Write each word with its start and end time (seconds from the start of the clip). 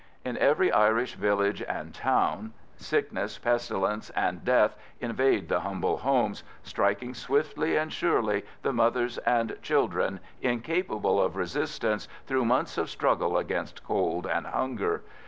In 0.25 0.35
every 0.39 0.71
Irish 0.71 1.13
village 1.13 1.61
and 1.61 1.93
town 1.93 2.53
sickness, 2.75 3.37
pestilence, 3.37 4.09
and 4.15 4.43
death 4.43 4.75
invade 4.99 5.47
the 5.47 5.59
humble 5.59 5.97
homes, 5.97 6.43
striking 6.63 7.13
swiftly 7.13 7.77
and 7.77 7.93
surely 7.93 8.43
the 8.63 8.73
mothers 8.73 9.19
and 9.19 9.55
children 9.61 10.19
incapable 10.41 11.21
of 11.21 11.35
resistance 11.35 12.07
through 12.25 12.45
months 12.45 12.79
of 12.79 12.89
struggle 12.89 13.37
against 13.37 13.83
cold 13.85 14.25
and 14.25 14.47
hunger.... 14.47 15.03